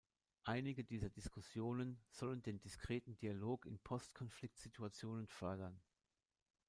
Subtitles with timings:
[0.45, 5.79] Einige dieser Diskussionen sollen den diskreten Dialog in post-Konflikt Situationen fördern.